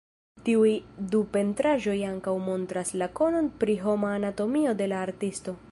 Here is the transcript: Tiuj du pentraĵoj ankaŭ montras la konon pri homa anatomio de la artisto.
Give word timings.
Tiuj 0.45 0.69
du 1.11 1.19
pentraĵoj 1.35 1.97
ankaŭ 2.13 2.35
montras 2.49 2.95
la 3.03 3.09
konon 3.21 3.53
pri 3.65 3.77
homa 3.87 4.15
anatomio 4.21 4.75
de 4.83 4.93
la 4.95 5.05
artisto. 5.11 5.59